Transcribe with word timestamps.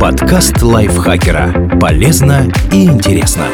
Подкаст 0.00 0.62
лайфхакера. 0.62 1.78
Полезно 1.80 2.50
и 2.72 2.84
интересно. 2.86 3.46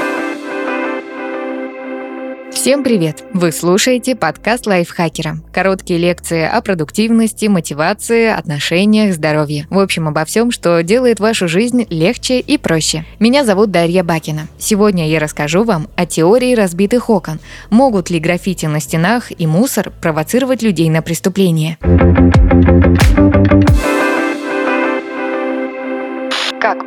Всем 2.52 2.82
привет! 2.82 3.24
Вы 3.32 3.52
слушаете 3.52 4.16
подкаст 4.16 4.66
лайфхакера. 4.66 5.36
Короткие 5.52 5.98
лекции 5.98 6.42
о 6.44 6.60
продуктивности, 6.60 7.46
мотивации, 7.46 8.26
отношениях, 8.26 9.14
здоровье. 9.14 9.66
В 9.70 9.78
общем, 9.78 10.08
обо 10.08 10.24
всем, 10.24 10.50
что 10.50 10.82
делает 10.82 11.20
вашу 11.20 11.48
жизнь 11.48 11.86
легче 11.88 12.40
и 12.40 12.58
проще. 12.58 13.04
Меня 13.18 13.44
зовут 13.44 13.70
Дарья 13.70 14.02
Бакина. 14.02 14.48
Сегодня 14.58 15.08
я 15.08 15.20
расскажу 15.20 15.64
вам 15.64 15.88
о 15.96 16.06
теории 16.06 16.54
разбитых 16.54 17.08
окон. 17.08 17.40
Могут 17.70 18.10
ли 18.10 18.18
граффити 18.20 18.66
на 18.66 18.80
стенах 18.80 19.30
и 19.38 19.46
мусор 19.46 19.92
провоцировать 20.00 20.62
людей 20.62 20.90
на 20.90 21.02
преступление? 21.02 21.78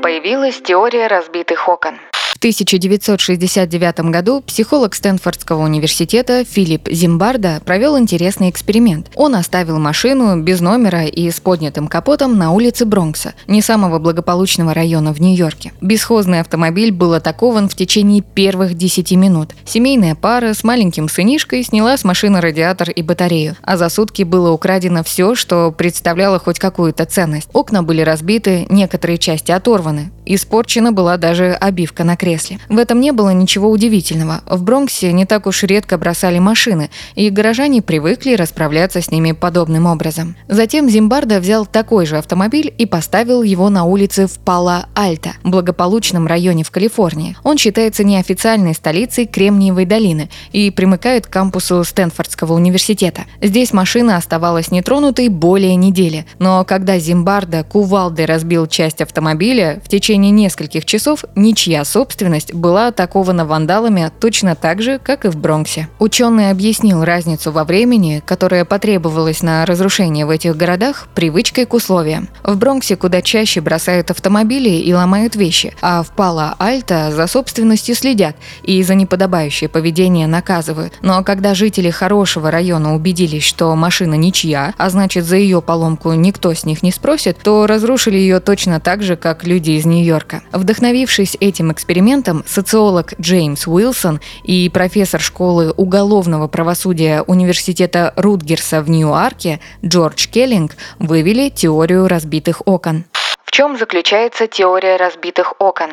Появилась 0.03 0.61
теория 0.61 1.07
разбитых 1.07 1.69
окон? 1.69 1.97
1969 2.43 4.11
году 4.11 4.41
психолог 4.41 4.95
Стэнфордского 4.95 5.63
университета 5.63 6.43
Филипп 6.43 6.89
Зимбарда 6.91 7.61
провел 7.63 7.97
интересный 7.97 8.49
эксперимент. 8.49 9.09
Он 9.15 9.35
оставил 9.35 9.79
машину 9.79 10.41
без 10.41 10.59
номера 10.59 11.05
и 11.05 11.31
с 11.31 11.39
поднятым 11.39 11.87
капотом 11.87 12.37
на 12.37 12.51
улице 12.51 12.83
Бронкса, 12.83 13.33
не 13.47 13.61
самого 13.61 13.97
благополучного 13.97 14.73
района 14.73 15.13
в 15.13 15.21
Нью-Йорке. 15.21 15.71
Бесхозный 15.79 16.41
автомобиль 16.41 16.91
был 16.91 17.13
атакован 17.13 17.69
в 17.69 17.75
течение 17.75 18.21
первых 18.21 18.73
10 18.73 19.13
минут. 19.13 19.51
Семейная 19.63 20.15
пара 20.15 20.53
с 20.53 20.65
маленьким 20.65 21.07
сынишкой 21.07 21.63
сняла 21.63 21.95
с 21.95 22.03
машины 22.03 22.41
радиатор 22.41 22.89
и 22.89 23.01
батарею, 23.01 23.55
а 23.61 23.77
за 23.77 23.87
сутки 23.87 24.23
было 24.23 24.51
украдено 24.51 25.01
все, 25.05 25.35
что 25.35 25.71
представляло 25.71 26.39
хоть 26.39 26.59
какую-то 26.59 27.05
ценность. 27.05 27.47
Окна 27.53 27.83
были 27.83 28.01
разбиты, 28.01 28.65
некоторые 28.69 29.17
части 29.17 29.53
оторваны. 29.53 30.11
Испорчена 30.25 30.91
была 30.91 31.15
даже 31.15 31.53
обивка 31.53 32.03
на 32.03 32.17
кресле. 32.17 32.32
В 32.69 32.77
этом 32.77 32.99
не 32.99 33.11
было 33.11 33.29
ничего 33.31 33.69
удивительного. 33.69 34.41
В 34.47 34.63
Бронксе 34.63 35.11
не 35.13 35.25
так 35.25 35.47
уж 35.47 35.63
редко 35.63 35.97
бросали 35.97 36.39
машины, 36.39 36.89
и 37.15 37.29
горожане 37.29 37.81
привыкли 37.81 38.33
расправляться 38.35 39.01
с 39.01 39.11
ними 39.11 39.31
подобным 39.31 39.85
образом. 39.85 40.35
Затем 40.47 40.89
Зимбарда 40.89 41.39
взял 41.39 41.65
такой 41.65 42.05
же 42.05 42.17
автомобиль 42.17 42.73
и 42.77 42.85
поставил 42.85 43.43
его 43.43 43.69
на 43.69 43.83
улице 43.85 44.27
в 44.27 44.39
Пала-Альта, 44.39 45.33
благополучном 45.43 46.27
районе 46.27 46.63
в 46.63 46.71
Калифорнии. 46.71 47.35
Он 47.43 47.57
считается 47.57 48.03
неофициальной 48.03 48.73
столицей 48.73 49.25
Кремниевой 49.25 49.85
долины 49.85 50.29
и 50.51 50.71
примыкает 50.71 51.27
к 51.27 51.29
кампусу 51.29 51.83
Стэнфордского 51.83 52.53
университета. 52.53 53.25
Здесь 53.41 53.73
машина 53.73 54.17
оставалась 54.17 54.71
нетронутой 54.71 55.29
более 55.29 55.75
недели, 55.75 56.25
но 56.39 56.63
когда 56.65 56.97
Зимбарда 56.97 57.63
кувалдой 57.63 58.25
разбил 58.25 58.67
часть 58.67 59.01
автомобиля, 59.01 59.81
в 59.83 59.89
течение 59.89 60.31
нескольких 60.31 60.85
часов 60.85 61.25
ничья 61.35 61.85
собственность 61.85 62.22
была 62.53 62.87
атакована 62.87 63.45
вандалами 63.45 64.11
точно 64.19 64.55
так 64.55 64.81
же, 64.81 64.99
как 64.99 65.25
и 65.25 65.29
в 65.29 65.37
Бронксе. 65.37 65.89
Ученый 65.99 66.49
объяснил 66.49 67.03
разницу 67.03 67.51
во 67.51 67.63
времени, 67.63 68.21
которая 68.25 68.65
потребовалась 68.65 69.41
на 69.41 69.65
разрушение 69.65 70.25
в 70.25 70.29
этих 70.29 70.55
городах, 70.55 71.07
привычкой 71.15 71.65
к 71.65 71.73
условиям. 71.73 72.29
В 72.43 72.55
Бронксе 72.57 72.95
куда 72.95 73.21
чаще 73.21 73.61
бросают 73.61 74.11
автомобили 74.11 74.69
и 74.69 74.93
ломают 74.93 75.35
вещи, 75.35 75.73
а 75.81 76.03
в 76.03 76.11
Пало-Альто 76.11 77.11
за 77.11 77.27
собственностью 77.27 77.95
следят 77.95 78.35
и 78.63 78.81
за 78.83 78.95
неподобающее 78.95 79.69
поведение 79.69 80.27
наказывают. 80.27 80.93
Но 81.01 81.23
когда 81.23 81.53
жители 81.55 81.89
хорошего 81.89 82.51
района 82.51 82.95
убедились, 82.95 83.43
что 83.43 83.75
машина 83.75 84.15
ничья, 84.15 84.73
а 84.77 84.89
значит 84.89 85.25
за 85.25 85.37
ее 85.37 85.61
поломку 85.61 86.13
никто 86.13 86.53
с 86.53 86.65
них 86.65 86.83
не 86.83 86.91
спросит, 86.91 87.37
то 87.41 87.65
разрушили 87.67 88.17
ее 88.17 88.39
точно 88.39 88.79
так 88.79 89.03
же, 89.03 89.15
как 89.15 89.43
люди 89.43 89.71
из 89.71 89.85
Нью-Йорка. 89.85 90.43
Вдохновившись 90.51 91.37
этим 91.39 91.71
экспериментом, 91.71 92.02
социолог 92.45 93.13
Джеймс 93.19 93.65
Уилсон 93.65 94.19
и 94.43 94.69
профессор 94.69 95.21
школы 95.21 95.71
уголовного 95.71 96.47
правосудия 96.47 97.21
Университета 97.21 98.13
Рутгерса 98.17 98.81
в 98.81 98.89
Нью-Арке 98.89 99.59
Джордж 99.85 100.27
Келлинг 100.27 100.75
вывели 100.99 101.49
теорию 101.49 102.07
разбитых 102.07 102.61
окон. 102.65 103.05
Чем 103.53 103.77
заключается 103.77 104.47
теория 104.47 104.97
разбитых 104.97 105.53
окон? 105.59 105.91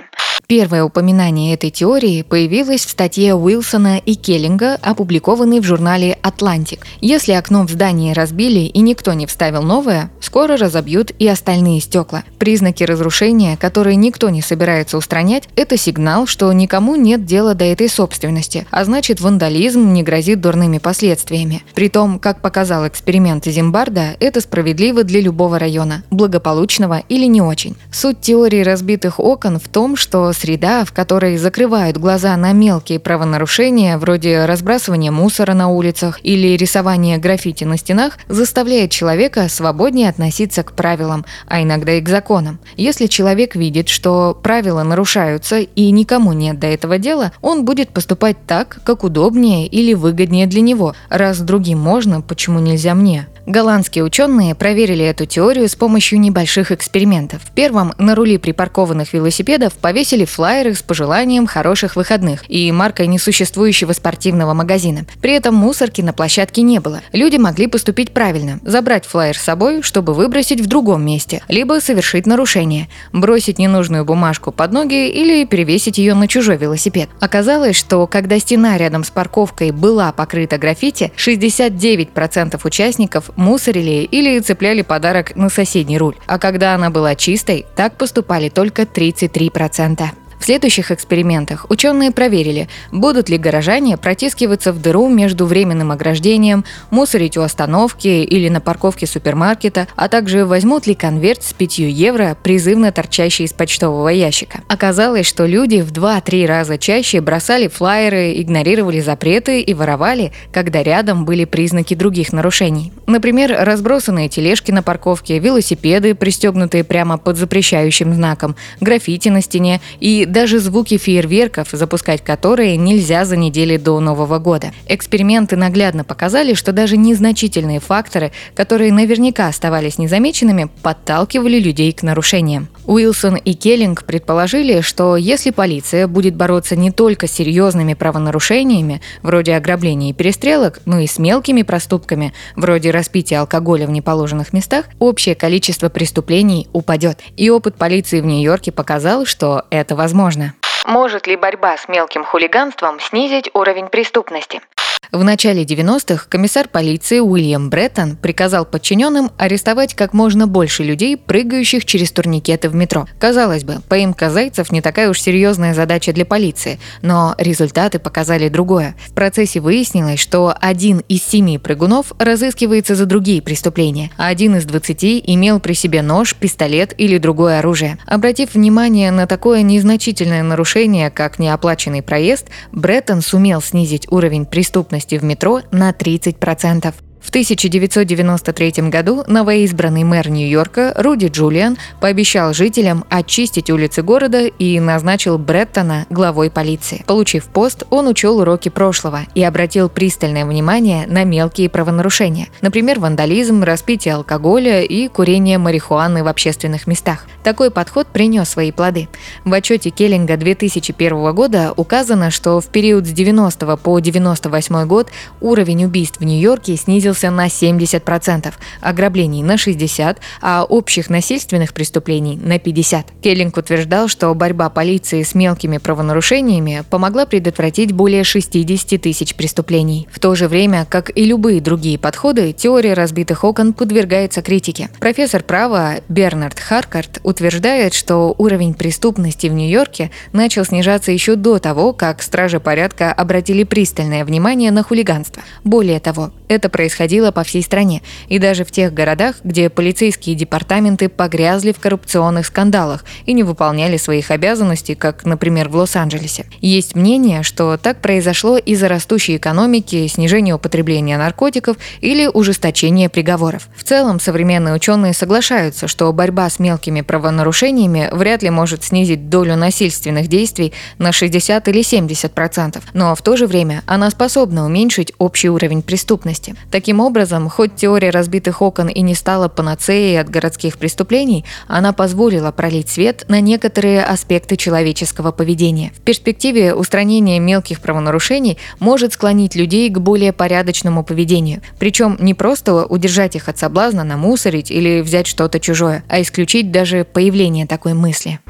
Первое 0.50 0.82
упоминание 0.82 1.54
этой 1.54 1.70
теории 1.70 2.22
появилось 2.22 2.84
в 2.84 2.90
статье 2.90 3.36
Уилсона 3.36 3.98
и 3.98 4.16
Келлинга, 4.16 4.78
опубликованной 4.82 5.60
в 5.60 5.64
журнале 5.64 6.18
«Атлантик». 6.22 6.80
Если 7.00 7.30
окно 7.30 7.62
в 7.64 7.70
здании 7.70 8.12
разбили 8.12 8.60
и 8.60 8.80
никто 8.80 9.12
не 9.12 9.26
вставил 9.26 9.62
новое, 9.62 10.10
скоро 10.20 10.56
разобьют 10.56 11.12
и 11.20 11.28
остальные 11.28 11.80
стекла. 11.80 12.24
Признаки 12.38 12.82
разрушения, 12.82 13.56
которые 13.56 13.94
никто 13.94 14.28
не 14.28 14.42
собирается 14.42 14.98
устранять, 14.98 15.48
это 15.54 15.76
сигнал, 15.76 16.26
что 16.26 16.52
никому 16.52 16.96
нет 16.96 17.24
дела 17.24 17.54
до 17.54 17.66
этой 17.66 17.88
собственности, 17.88 18.66
а 18.72 18.84
значит 18.84 19.20
вандализм 19.20 19.92
не 19.92 20.02
грозит 20.02 20.40
дурными 20.40 20.78
последствиями. 20.78 21.62
Притом, 21.74 22.18
как 22.18 22.42
показал 22.42 22.88
эксперимент 22.88 23.44
Зимбарда, 23.44 24.16
это 24.18 24.40
справедливо 24.40 25.04
для 25.04 25.20
любого 25.20 25.60
района, 25.60 26.02
благополучного 26.10 27.04
или 27.08 27.26
не 27.26 27.40
очень. 27.50 27.76
Суть 27.92 28.20
теории 28.20 28.62
разбитых 28.62 29.18
окон 29.18 29.58
в 29.58 29.68
том, 29.68 29.96
что 29.96 30.32
среда, 30.32 30.84
в 30.84 30.92
которой 30.92 31.36
закрывают 31.36 31.98
глаза 31.98 32.36
на 32.36 32.52
мелкие 32.52 33.00
правонарушения, 33.00 33.98
вроде 33.98 34.44
разбрасывания 34.44 35.10
мусора 35.10 35.52
на 35.54 35.68
улицах 35.68 36.20
или 36.22 36.56
рисования 36.56 37.18
граффити 37.18 37.64
на 37.64 37.76
стенах, 37.76 38.18
заставляет 38.28 38.92
человека 38.92 39.48
свободнее 39.48 40.08
относиться 40.08 40.62
к 40.62 40.72
правилам, 40.72 41.24
а 41.48 41.62
иногда 41.62 41.92
и 41.92 42.00
к 42.00 42.08
законам. 42.08 42.60
Если 42.76 43.06
человек 43.06 43.56
видит, 43.56 43.88
что 43.88 44.38
правила 44.40 44.82
нарушаются 44.84 45.58
и 45.58 45.90
никому 45.90 46.32
нет 46.32 46.58
до 46.60 46.68
этого 46.68 46.98
дела, 46.98 47.32
он 47.42 47.64
будет 47.64 47.90
поступать 47.90 48.36
так, 48.46 48.80
как 48.84 49.02
удобнее 49.02 49.66
или 49.66 49.94
выгоднее 49.94 50.46
для 50.46 50.60
него. 50.60 50.94
Раз 51.08 51.40
другим 51.40 51.80
можно, 51.80 52.20
почему 52.20 52.60
нельзя 52.60 52.94
мне? 52.94 53.26
Голландские 53.50 54.04
ученые 54.04 54.54
проверили 54.54 55.04
эту 55.04 55.26
теорию 55.26 55.68
с 55.68 55.74
помощью 55.74 56.20
небольших 56.20 56.70
экспериментов. 56.70 57.42
В 57.42 57.50
первом 57.50 57.94
на 57.98 58.14
рули 58.14 58.38
припаркованных 58.38 59.12
велосипедов 59.12 59.72
повесили 59.72 60.24
флайеры 60.24 60.72
с 60.72 60.82
пожеланием 60.82 61.48
хороших 61.48 61.96
выходных 61.96 62.48
и 62.48 62.70
маркой 62.70 63.08
несуществующего 63.08 63.92
спортивного 63.92 64.54
магазина. 64.54 65.04
При 65.20 65.32
этом 65.32 65.56
мусорки 65.56 66.00
на 66.00 66.12
площадке 66.12 66.62
не 66.62 66.78
было. 66.78 67.00
Люди 67.12 67.38
могли 67.38 67.66
поступить 67.66 68.12
правильно– 68.12 68.60
забрать 68.62 69.04
флайер 69.04 69.36
с 69.36 69.42
собой, 69.42 69.82
чтобы 69.82 70.14
выбросить 70.14 70.60
в 70.60 70.68
другом 70.68 71.04
месте, 71.04 71.42
либо 71.48 71.80
совершить 71.80 72.28
нарушение– 72.28 72.88
бросить 73.12 73.58
ненужную 73.58 74.04
бумажку 74.04 74.52
под 74.52 74.70
ноги 74.70 75.08
или 75.08 75.44
перевесить 75.44 75.98
ее 75.98 76.14
на 76.14 76.28
чужой 76.28 76.56
велосипед. 76.56 77.08
Оказалось, 77.18 77.74
что 77.74 78.06
когда 78.06 78.38
стена 78.38 78.78
рядом 78.78 79.02
с 79.02 79.10
парковкой 79.10 79.72
была 79.72 80.12
покрыта 80.12 80.56
граффити, 80.56 81.10
69% 81.16 82.60
участников 82.62 83.32
мусорили 83.40 84.04
или 84.04 84.38
цепляли 84.38 84.82
подарок 84.82 85.34
на 85.34 85.48
соседний 85.48 85.98
руль. 85.98 86.14
А 86.26 86.38
когда 86.38 86.74
она 86.74 86.90
была 86.90 87.16
чистой, 87.16 87.66
так 87.74 87.96
поступали 87.96 88.48
только 88.48 88.82
33%. 88.82 90.10
В 90.40 90.44
следующих 90.46 90.90
экспериментах 90.90 91.66
ученые 91.68 92.12
проверили, 92.12 92.70
будут 92.90 93.28
ли 93.28 93.36
горожане 93.36 93.98
протискиваться 93.98 94.72
в 94.72 94.80
дыру 94.80 95.06
между 95.10 95.44
временным 95.44 95.92
ограждением, 95.92 96.64
мусорить 96.90 97.36
у 97.36 97.42
остановки 97.42 98.08
или 98.08 98.48
на 98.48 98.62
парковке 98.62 99.06
супермаркета, 99.06 99.86
а 99.96 100.08
также 100.08 100.46
возьмут 100.46 100.86
ли 100.86 100.94
конверт 100.94 101.42
с 101.42 101.52
5 101.52 101.80
евро, 101.80 102.38
призывно 102.42 102.90
торчащий 102.90 103.44
из 103.44 103.52
почтового 103.52 104.08
ящика. 104.08 104.62
Оказалось, 104.66 105.26
что 105.26 105.44
люди 105.44 105.82
в 105.82 105.92
2-3 105.92 106.46
раза 106.46 106.78
чаще 106.78 107.20
бросали 107.20 107.68
флайеры, 107.68 108.40
игнорировали 108.40 109.00
запреты 109.00 109.60
и 109.60 109.74
воровали, 109.74 110.32
когда 110.54 110.82
рядом 110.82 111.26
были 111.26 111.44
признаки 111.44 111.92
других 111.92 112.32
нарушений. 112.32 112.94
Например, 113.10 113.52
разбросанные 113.58 114.28
тележки 114.28 114.70
на 114.70 114.84
парковке, 114.84 115.40
велосипеды, 115.40 116.14
пристегнутые 116.14 116.84
прямо 116.84 117.18
под 117.18 117.38
запрещающим 117.38 118.14
знаком, 118.14 118.54
граффити 118.80 119.30
на 119.30 119.42
стене 119.42 119.80
и 119.98 120.26
даже 120.26 120.60
звуки 120.60 120.96
фейерверков, 120.96 121.70
запускать 121.72 122.22
которые 122.22 122.76
нельзя 122.76 123.24
за 123.24 123.36
недели 123.36 123.78
до 123.78 123.98
Нового 123.98 124.38
года. 124.38 124.70
Эксперименты 124.86 125.56
наглядно 125.56 126.04
показали, 126.04 126.54
что 126.54 126.70
даже 126.70 126.96
незначительные 126.96 127.80
факторы, 127.80 128.30
которые 128.54 128.92
наверняка 128.92 129.48
оставались 129.48 129.98
незамеченными, 129.98 130.70
подталкивали 130.80 131.58
людей 131.58 131.92
к 131.92 132.04
нарушениям. 132.04 132.68
Уилсон 132.90 133.36
и 133.36 133.54
Келлинг 133.54 134.04
предположили, 134.04 134.80
что 134.80 135.14
если 135.14 135.52
полиция 135.52 136.08
будет 136.08 136.34
бороться 136.34 136.74
не 136.74 136.90
только 136.90 137.28
с 137.28 137.30
серьезными 137.30 137.94
правонарушениями, 137.94 139.00
вроде 139.22 139.54
ограблений 139.54 140.10
и 140.10 140.12
перестрелок, 140.12 140.80
но 140.86 140.98
и 140.98 141.06
с 141.06 141.20
мелкими 141.20 141.62
проступками, 141.62 142.34
вроде 142.56 142.90
распития 142.90 143.38
алкоголя 143.38 143.86
в 143.86 143.90
неположенных 143.90 144.52
местах, 144.52 144.86
общее 144.98 145.36
количество 145.36 145.88
преступлений 145.88 146.66
упадет. 146.72 147.20
И 147.36 147.48
опыт 147.48 147.76
полиции 147.76 148.20
в 148.20 148.26
Нью-Йорке 148.26 148.72
показал, 148.72 149.24
что 149.24 149.66
это 149.70 149.94
возможно. 149.94 150.54
Может 150.84 151.28
ли 151.28 151.36
борьба 151.36 151.76
с 151.76 151.88
мелким 151.88 152.24
хулиганством 152.24 152.98
снизить 152.98 153.50
уровень 153.54 153.86
преступности? 153.86 154.62
В 155.12 155.24
начале 155.24 155.64
90-х 155.64 156.26
комиссар 156.28 156.68
полиции 156.68 157.18
Уильям 157.18 157.68
Бреттон 157.68 158.14
приказал 158.14 158.64
подчиненным 158.64 159.32
арестовать 159.38 159.94
как 159.94 160.12
можно 160.12 160.46
больше 160.46 160.84
людей, 160.84 161.16
прыгающих 161.16 161.84
через 161.84 162.12
турникеты 162.12 162.68
в 162.68 162.76
метро. 162.76 163.08
Казалось 163.18 163.64
бы, 163.64 163.78
поимка 163.88 164.30
зайцев 164.30 164.70
не 164.70 164.80
такая 164.80 165.10
уж 165.10 165.20
серьезная 165.20 165.74
задача 165.74 166.12
для 166.12 166.24
полиции, 166.24 166.78
но 167.02 167.34
результаты 167.38 167.98
показали 167.98 168.48
другое. 168.48 168.94
В 169.04 169.12
процессе 169.12 169.58
выяснилось, 169.58 170.20
что 170.20 170.54
один 170.60 171.02
из 171.08 171.24
семи 171.24 171.58
прыгунов 171.58 172.12
разыскивается 172.20 172.94
за 172.94 173.04
другие 173.04 173.42
преступления, 173.42 174.12
а 174.16 174.28
один 174.28 174.54
из 174.58 174.64
двадцати 174.64 175.20
имел 175.26 175.58
при 175.58 175.72
себе 175.72 176.02
нож, 176.02 176.36
пистолет 176.36 176.94
или 176.98 177.18
другое 177.18 177.58
оружие. 177.58 177.98
Обратив 178.06 178.54
внимание 178.54 179.10
на 179.10 179.26
такое 179.26 179.62
незначительное 179.62 180.44
нарушение, 180.44 181.10
как 181.10 181.40
неоплаченный 181.40 182.02
проезд, 182.02 182.46
Бреттон 182.70 183.22
сумел 183.22 183.60
снизить 183.60 184.06
уровень 184.08 184.46
преступности 184.46 184.99
в 185.18 185.24
метро 185.24 185.60
на 185.70 185.90
30%. 185.90 187.09
В 187.20 187.28
1993 187.28 188.88
году 188.88 189.22
новоизбранный 189.26 190.04
мэр 190.04 190.30
Нью-Йорка 190.30 190.94
Руди 190.96 191.26
Джулиан 191.26 191.76
пообещал 192.00 192.54
жителям 192.54 193.04
очистить 193.10 193.70
улицы 193.70 194.02
города 194.02 194.46
и 194.46 194.80
назначил 194.80 195.36
Бреттона 195.36 196.06
главой 196.08 196.50
полиции. 196.50 197.04
Получив 197.06 197.44
пост, 197.44 197.84
он 197.90 198.08
учел 198.08 198.38
уроки 198.38 198.70
прошлого 198.70 199.20
и 199.34 199.44
обратил 199.44 199.90
пристальное 199.90 200.46
внимание 200.46 201.06
на 201.06 201.24
мелкие 201.24 201.68
правонарушения, 201.68 202.48
например, 202.62 202.98
вандализм, 202.98 203.62
распитие 203.62 204.14
алкоголя 204.14 204.82
и 204.82 205.06
курение 205.08 205.58
марихуаны 205.58 206.24
в 206.24 206.26
общественных 206.26 206.86
местах. 206.86 207.26
Такой 207.44 207.70
подход 207.70 208.06
принес 208.06 208.48
свои 208.48 208.72
плоды. 208.72 209.08
В 209.44 209.52
отчете 209.52 209.90
Келлинга 209.90 210.36
2001 210.36 211.34
года 211.34 211.74
указано, 211.76 212.30
что 212.30 212.60
в 212.60 212.66
период 212.68 213.06
с 213.06 213.10
90 213.10 213.76
по 213.76 213.98
98 213.98 214.86
год 214.86 215.08
уровень 215.40 215.84
убийств 215.84 216.18
в 216.18 216.24
Нью-Йорке 216.24 216.76
снизился 216.76 217.09
снизился 217.14 217.30
на 217.30 217.46
70%, 217.46 218.52
ограблений 218.80 219.42
на 219.42 219.54
60%, 219.54 220.16
а 220.40 220.64
общих 220.64 221.10
насильственных 221.10 221.74
преступлений 221.74 222.36
на 222.36 222.56
50%. 222.56 223.04
Келлинг 223.22 223.56
утверждал, 223.56 224.08
что 224.08 224.34
борьба 224.34 224.70
полиции 224.70 225.22
с 225.22 225.34
мелкими 225.34 225.78
правонарушениями 225.78 226.84
помогла 226.88 227.26
предотвратить 227.26 227.92
более 227.92 228.24
60 228.24 229.00
тысяч 229.00 229.34
преступлений. 229.34 230.08
В 230.10 230.18
то 230.18 230.34
же 230.34 230.48
время, 230.48 230.86
как 230.88 231.16
и 231.16 231.24
любые 231.24 231.60
другие 231.60 231.98
подходы, 231.98 232.52
теория 232.52 232.94
разбитых 232.94 233.44
окон 233.44 233.72
подвергается 233.72 234.42
критике. 234.42 234.88
Профессор 235.00 235.42
права 235.42 235.96
Бернард 236.08 236.58
Харкарт 236.58 237.20
утверждает, 237.22 237.94
что 237.94 238.34
уровень 238.38 238.74
преступности 238.74 239.48
в 239.48 239.52
Нью-Йорке 239.52 240.10
начал 240.32 240.64
снижаться 240.64 241.12
еще 241.12 241.34
до 241.36 241.58
того, 241.58 241.92
как 241.92 242.22
стражи 242.22 242.60
порядка 242.60 243.12
обратили 243.12 243.64
пристальное 243.64 244.24
внимание 244.24 244.70
на 244.70 244.82
хулиганство. 244.82 245.42
Более 245.64 246.00
того, 246.00 246.30
это 246.48 246.68
происходило 246.68 246.99
по 247.32 247.44
всей 247.44 247.62
стране, 247.62 248.02
и 248.28 248.38
даже 248.38 248.64
в 248.64 248.70
тех 248.70 248.92
городах, 248.92 249.36
где 249.42 249.70
полицейские 249.70 250.36
департаменты 250.36 251.08
погрязли 251.08 251.72
в 251.72 251.78
коррупционных 251.78 252.44
скандалах 252.44 253.04
и 253.24 253.32
не 253.32 253.42
выполняли 253.42 253.96
своих 253.96 254.30
обязанностей, 254.30 254.94
как, 254.94 255.24
например, 255.24 255.68
в 255.70 255.76
Лос-Анджелесе. 255.76 256.46
Есть 256.60 256.94
мнение, 256.94 257.42
что 257.42 257.78
так 257.78 258.00
произошло 258.02 258.58
из-за 258.58 258.88
растущей 258.88 259.36
экономики, 259.36 260.06
снижения 260.08 260.54
употребления 260.54 261.16
наркотиков 261.16 261.76
или 262.02 262.26
ужесточения 262.26 263.08
приговоров. 263.08 263.68
В 263.76 263.84
целом, 263.84 264.20
современные 264.20 264.74
ученые 264.74 265.14
соглашаются, 265.14 265.88
что 265.88 266.12
борьба 266.12 266.50
с 266.50 266.58
мелкими 266.58 267.00
правонарушениями 267.00 268.10
вряд 268.12 268.42
ли 268.42 268.50
может 268.50 268.84
снизить 268.84 269.30
долю 269.30 269.56
насильственных 269.56 270.28
действий 270.28 270.74
на 270.98 271.12
60 271.12 271.66
или 271.68 271.80
70 271.80 272.32
процентов, 272.32 272.84
но 272.92 273.14
в 273.14 273.22
то 273.22 273.36
же 273.38 273.46
время 273.46 273.82
она 273.86 274.10
способна 274.10 274.66
уменьшить 274.66 275.12
общий 275.18 275.48
уровень 275.48 275.82
преступности 275.82 276.40
безопасности. 276.40 276.56
Таким 276.90 277.02
образом, 277.02 277.48
хоть 277.48 277.76
теория 277.76 278.10
разбитых 278.10 278.60
окон 278.60 278.88
и 278.88 279.00
не 279.02 279.14
стала 279.14 279.46
панацеей 279.46 280.20
от 280.20 280.28
городских 280.28 280.76
преступлений, 280.76 281.44
она 281.68 281.92
позволила 281.92 282.50
пролить 282.50 282.88
свет 282.88 283.26
на 283.28 283.40
некоторые 283.40 284.02
аспекты 284.02 284.56
человеческого 284.56 285.30
поведения. 285.30 285.92
В 285.96 286.00
перспективе 286.00 286.74
устранение 286.74 287.38
мелких 287.38 287.80
правонарушений 287.80 288.58
может 288.80 289.12
склонить 289.12 289.54
людей 289.54 289.88
к 289.88 290.00
более 290.00 290.32
порядочному 290.32 291.04
поведению. 291.04 291.62
Причем 291.78 292.16
не 292.18 292.34
просто 292.34 292.84
удержать 292.84 293.36
их 293.36 293.48
от 293.48 293.56
соблазна 293.56 294.02
намусорить 294.02 294.72
или 294.72 295.00
взять 295.00 295.28
что-то 295.28 295.60
чужое, 295.60 296.02
а 296.08 296.20
исключить 296.20 296.72
даже 296.72 297.04
появление 297.04 297.68
такой 297.68 297.94
мысли. 297.94 298.40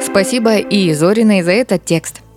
Спасибо 0.00 0.58
и 0.58 0.92
Зориной 0.92 1.42
за 1.42 1.50
этот 1.50 1.84
текст. 1.84 2.21